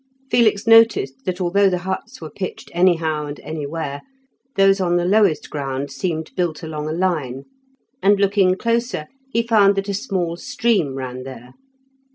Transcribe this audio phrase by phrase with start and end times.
[0.31, 4.01] Felix noticed, that although the huts were pitched anyhow and anywhere,
[4.55, 7.43] those on the lowest ground seemed built along a line,
[8.01, 11.53] and, looking closer, he found that a small stream ran there.